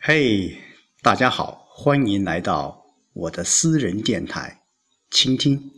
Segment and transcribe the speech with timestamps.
[0.00, 0.62] 嘿，
[1.02, 4.62] 大家好，欢迎来到我的私人电台，
[5.10, 5.72] 倾听。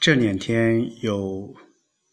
[0.00, 1.54] 这两天有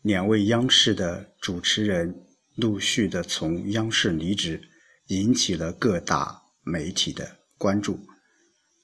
[0.04, 4.70] 两位央视的主持人陆续的从央视离职，
[5.08, 8.00] 引起了各大媒体的关注。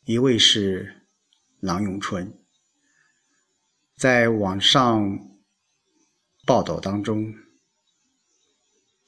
[0.06, 1.08] 一位是
[1.60, 2.34] 郎永春，
[3.96, 5.20] 在网上
[6.46, 7.34] 报道当中，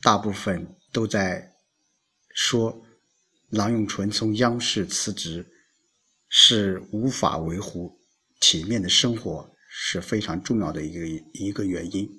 [0.01, 1.55] 大部分都在
[2.41, 2.81] 说
[3.49, 5.45] 郎永淳从央视辞职
[6.29, 7.99] 是无法维护
[8.39, 12.09] 体面的生活，是非常重要的一个一个原因。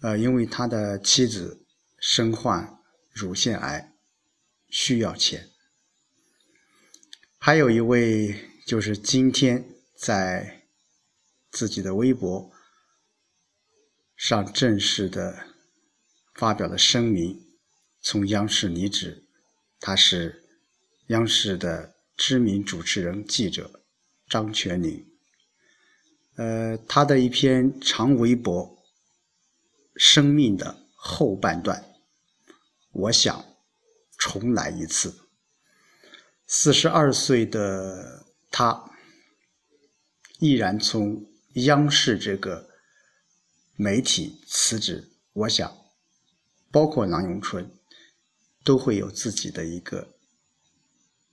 [0.00, 1.66] 呃，因为他的妻子
[2.00, 2.80] 身患
[3.12, 3.92] 乳腺癌，
[4.70, 5.50] 需要钱。
[7.36, 10.62] 还有一位就是今天在
[11.50, 12.50] 自己的微博
[14.16, 15.48] 上正式的
[16.34, 17.47] 发表了声明，
[18.10, 19.26] 从央视离职。
[19.78, 20.42] 他是
[21.08, 23.82] 央视的知名主持人、记者
[24.26, 25.06] 张泉灵。
[26.36, 28.64] 呃，他的一篇长微博
[29.94, 31.82] 《生命的后半段》，
[32.92, 33.44] 我想
[34.16, 35.14] 重来一次。
[36.46, 38.90] 四十二岁的他，
[40.38, 42.70] 毅然从央视这个
[43.76, 45.10] 媒体辞职。
[45.34, 45.76] 我想，
[46.70, 47.70] 包括郎永春，
[48.68, 50.08] 都会有自己的一个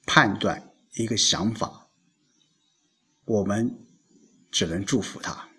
[0.06, 1.90] 判断、一个想法。
[3.26, 3.78] 我们
[4.50, 5.50] 只能祝福他。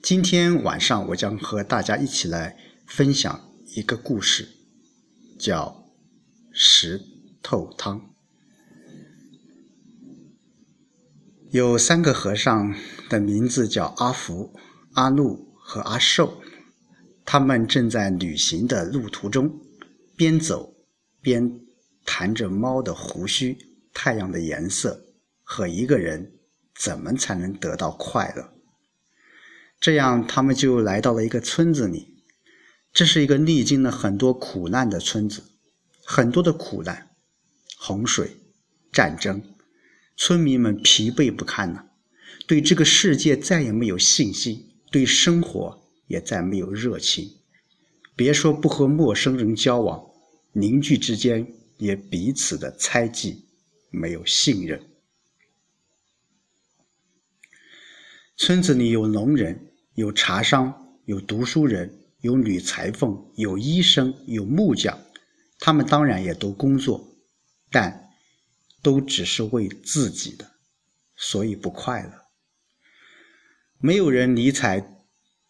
[0.00, 2.56] 今天晚上，我将和大家一起来
[2.86, 4.48] 分享一个故事，
[5.36, 5.84] 叫
[6.52, 7.00] 《石》。
[7.42, 8.14] 头汤。
[11.50, 12.74] 有三个和尚
[13.10, 14.54] 的名字叫阿福、
[14.92, 16.40] 阿禄和阿寿，
[17.24, 19.60] 他们正在旅行的路途中，
[20.16, 20.74] 边走
[21.20, 21.60] 边
[22.04, 23.58] 谈着猫的胡须、
[23.92, 25.06] 太阳的颜色
[25.42, 26.38] 和一个人
[26.74, 28.52] 怎么才能得到快乐。
[29.80, 32.14] 这样，他们就来到了一个村子里。
[32.92, 35.42] 这是一个历经了很多苦难的村子，
[36.04, 37.10] 很多的苦难。
[37.76, 38.36] 洪水、
[38.92, 39.42] 战争，
[40.16, 41.86] 村民们疲惫不堪了，
[42.46, 47.32] 对这个世界再也没有信心，对生活也再没有热情。
[48.16, 50.12] 别说不和陌生人交往，
[50.54, 53.44] 邻居之间也彼此的猜忌，
[53.90, 54.80] 没有信任。
[58.36, 64.96] 村子里有农人，有茶商，有读书人，有女裁缝，有医生，有木匠，
[65.58, 67.16] 他们当然也都工作。
[67.70, 68.10] 但
[68.80, 70.52] 都只是为自己的，
[71.16, 72.12] 所以不快乐。
[73.78, 75.04] 没有人理睬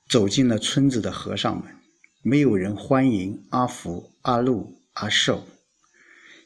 [0.08, 1.76] 走进了村子的和尚们，
[2.22, 5.46] 没有人欢迎阿福、阿禄、阿寿。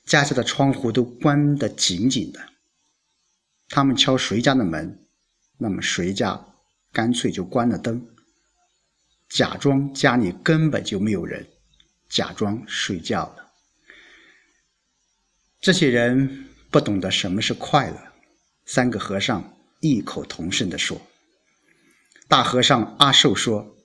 [0.04, 2.40] 家家的窗户都关得紧紧的。
[3.68, 5.06] 他们敲谁家的门，
[5.58, 6.46] 那么谁家
[6.92, 8.08] 干脆就关了灯，
[9.28, 11.46] 假装家里根本就没有人，
[12.08, 13.52] 假装睡觉了。
[15.60, 18.12] 这些人不懂得什么是快乐。
[18.64, 21.00] 三个和尚异口同声地说
[22.28, 23.76] ：“大和尚阿寿说，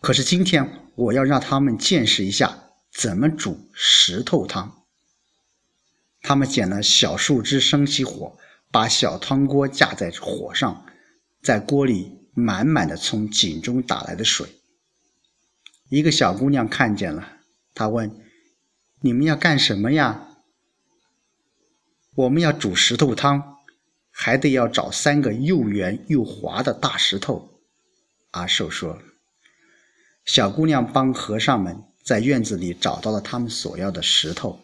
[0.00, 4.84] 可是今天我要让他们见识一下怎么煮石头汤。”
[6.22, 8.36] 他们捡了小树枝，生起火，
[8.70, 10.84] 把小汤锅架在火上，
[11.42, 14.46] 在锅里满满的从井中打来的水。
[15.88, 17.38] 一个小姑娘看见了，
[17.74, 18.14] 她问
[19.00, 20.28] ：“你们要干什么呀？”
[22.16, 23.56] 我们要煮石头汤，
[24.10, 27.62] 还得要找三个又圆又滑的大石头。
[28.32, 29.00] 阿寿说
[30.26, 34.60] ：“小姑娘帮和尚们在院子里找到了他们所要的石头，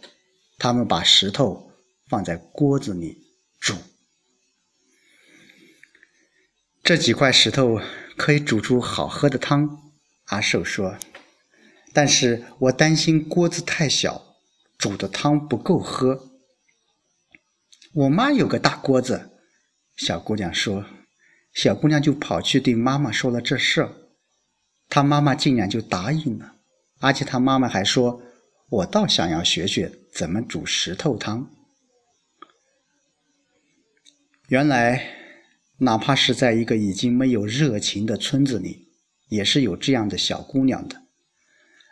[0.58, 1.70] 他们把石头
[2.08, 3.18] 放在锅子里
[3.60, 3.74] 煮。
[6.82, 7.80] 这几块石头
[8.16, 9.92] 可以煮出好喝的汤。”
[10.26, 10.98] 阿寿说
[11.94, 14.36] ：“但是我担心锅子太小，
[14.76, 16.30] 煮的汤不够喝。”
[17.94, 19.30] 我妈有个大锅子，
[19.96, 20.84] 小姑娘说，
[21.54, 23.88] 小姑娘就跑去对妈妈说了这事，
[24.88, 26.55] 她妈妈竟然就答应了，
[27.00, 28.22] 而且她妈妈还说，
[28.68, 31.50] 我倒想要学学怎么煮石头汤。
[34.48, 35.06] 原来，
[35.78, 38.88] 哪怕是在一个已经没有热情的村子里，
[39.28, 41.02] 也是有这样的小姑娘的，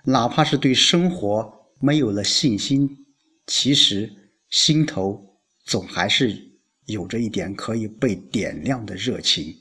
[0.05, 3.07] 哪怕是对生活没有了信心，
[3.47, 5.33] 其实心头。
[5.67, 9.57] 总还是有着一点可以被点亮的热情。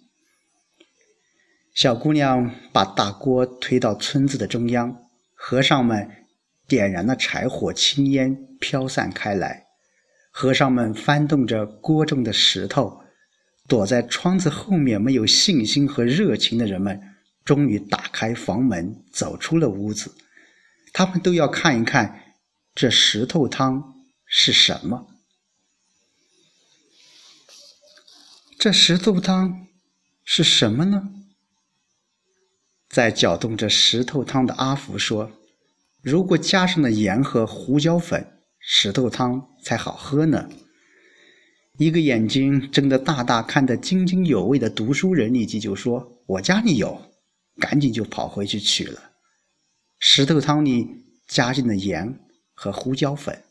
[1.74, 5.03] 小姑娘把大锅推到村子的中央，
[5.46, 6.10] 和尚们
[6.70, 9.66] 点燃了柴火，青烟飘散开来。
[10.32, 13.02] 和尚们翻动着锅中的石头，
[13.68, 16.98] 躲在窗子后面没有信心和热情的人们，
[17.44, 20.16] 终于打开房门，走出了屋子。
[20.94, 22.36] 他们都要看一看
[22.74, 23.96] 这石头汤
[24.26, 25.08] 是什么。
[28.58, 29.68] 这石头汤
[30.24, 31.12] 是什么呢？
[32.94, 35.32] 在搅动着石头汤的阿福说
[36.04, 38.24] ：“如果加上了盐和胡椒粉，
[38.60, 40.48] 石头汤才好喝呢。”
[41.80, 47.02] 一个眼睛睁得大大、看得津津有味的读书人立即就说：“我家里有。”
[47.60, 49.02] 赶紧就跑回去取了。
[49.98, 50.88] 石头汤里
[51.28, 52.20] 加进了盐
[52.54, 53.44] 和胡椒粉。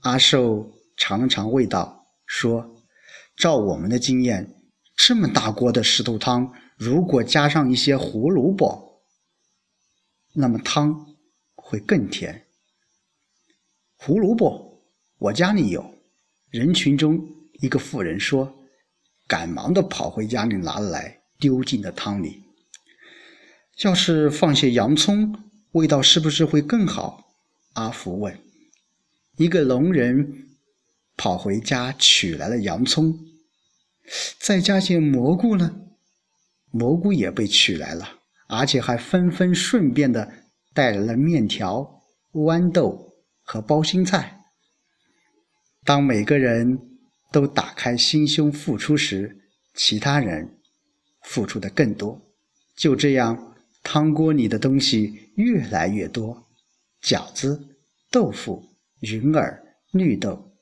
[0.00, 2.74] 阿寿尝了尝味道，说
[3.38, 4.52] ：“照我们的经验，
[4.96, 9.02] 这么大锅的石头汤。”如果加上一些胡萝卜，
[10.34, 11.16] 那么汤
[11.54, 12.46] 会更甜。
[13.96, 14.84] 胡萝卜，
[15.18, 15.94] 我家里有。
[16.50, 17.18] 人群中
[17.60, 18.54] 一个妇人说，
[19.26, 22.44] 赶忙的跑回家里拿来，丢进了汤里。
[23.82, 25.34] 要是放些洋葱，
[25.72, 27.30] 味道是不是会更好？
[27.72, 28.38] 阿福问。
[29.38, 30.46] 一个聋人
[31.16, 33.18] 跑回家取来了洋葱，
[34.38, 35.85] 再加些蘑菇呢？
[36.70, 38.06] 蘑菇也被取来了，
[38.48, 40.30] 而且还纷纷顺便的
[40.74, 42.02] 带来了面条、
[42.32, 44.40] 豌豆和包心菜。
[45.84, 46.78] 当每个人
[47.32, 49.36] 都打开心胸付出时，
[49.74, 50.58] 其他人
[51.22, 52.20] 付出的更多。
[52.76, 56.46] 就这样，汤锅里的东西越来越多：
[57.02, 57.78] 饺子、
[58.10, 58.62] 豆腐、
[59.00, 59.62] 云耳、
[59.92, 60.52] 绿豆、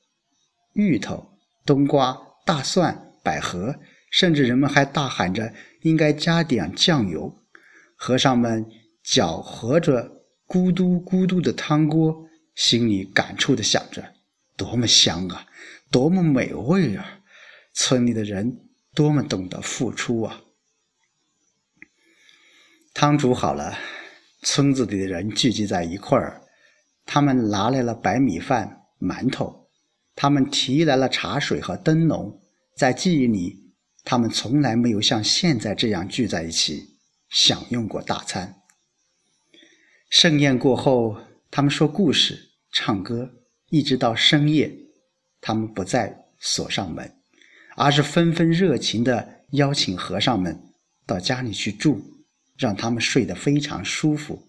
[0.73, 1.27] 芋头、
[1.65, 3.75] 冬瓜、大蒜、百合，
[4.11, 5.51] 甚至人们还大喊着。
[5.85, 7.43] 应该加点酱油。
[7.95, 8.65] 和尚们
[9.03, 14.03] 搅和着咕嘟咕嘟的汤锅，心里感触的想着：
[14.57, 15.45] 多么香啊，
[15.91, 17.19] 多么美味啊！
[17.73, 18.61] 村里的人
[18.95, 20.41] 多么懂得付出啊！
[22.93, 23.77] 汤煮好了，
[24.41, 26.41] 村子里的人聚集在一块儿，
[27.05, 29.69] 他们拿来了白米饭、馒头，
[30.15, 32.41] 他们提来了茶水和灯笼，
[32.75, 33.64] 在记忆里。
[34.05, 36.91] 他们从来没有像现在这样聚在一起
[37.29, 38.61] 享用过大餐。
[40.11, 41.17] 盛宴过后，
[41.49, 43.29] 他们说故事、唱歌，
[43.69, 44.71] 一直到深夜。
[45.41, 47.11] 他们不再锁上门，
[47.75, 50.59] 而是纷纷热情地邀请和尚们
[51.05, 52.01] 到家里去住，
[52.57, 54.47] 让他们睡得非常舒服。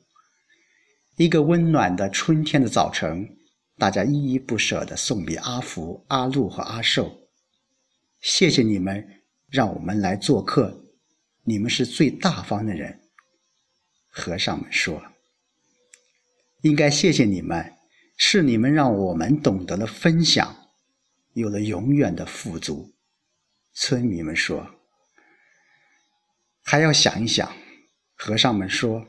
[1.17, 3.29] 一个温暖的春天的早晨，
[3.79, 7.29] 大家依依不舍地送别阿福、阿禄和阿寿。
[8.21, 9.26] 谢谢你们。
[9.49, 10.85] 让我们来做客，
[11.45, 13.01] 你们是最大方的人。
[14.09, 15.03] 和尚们说
[16.63, 17.75] ：“应该谢谢你们，
[18.17, 20.71] 是你们让我们懂得了分享，
[21.35, 22.93] 有了永远的富足。”
[23.75, 24.67] 村民们说
[26.65, 27.55] ：“还要想一想。”
[28.17, 29.07] 和尚们说：“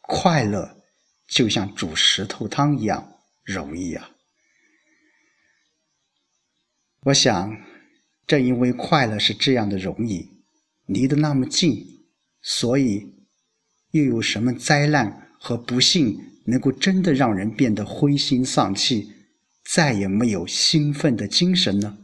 [0.00, 0.82] 快乐
[1.26, 4.10] 就像煮石头汤一样容易啊！”
[7.04, 7.69] 我想。
[8.30, 10.24] 正因为快乐是这样的容易，
[10.86, 11.84] 离得那么近，
[12.40, 13.04] 所以
[13.90, 19.10] 又有什么灾难和不幸能够真的让人变得灰心丧气，
[19.64, 21.98] 再也没有兴奋的精神呢？